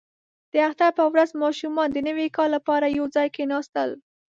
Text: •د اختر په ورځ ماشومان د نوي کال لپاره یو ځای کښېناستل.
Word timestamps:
•د 0.51 0.53
اختر 0.67 0.89
په 0.97 1.03
ورځ 1.11 1.29
ماشومان 1.43 1.87
د 1.91 1.97
نوي 2.07 2.27
کال 2.37 2.49
لپاره 2.57 2.95
یو 2.97 3.05
ځای 3.15 3.27
کښېناستل. 3.33 3.89